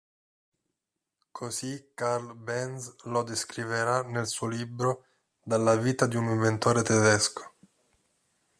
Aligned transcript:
Così 1.31 1.91
Karl 1.93 2.33
benz 2.33 2.95
lo 3.03 3.21
descriverà 3.21 4.01
nel 4.01 4.25
suo 4.25 4.47
libro 4.47 5.05
“Dalla 5.43 5.75
vita 5.75 6.07
di 6.07 6.15
un 6.15 6.27
inventore 6.31 6.81
tedesco”. 6.81 7.53